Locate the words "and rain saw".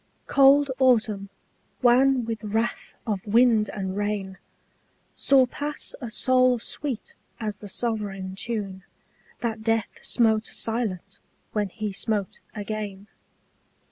3.69-5.45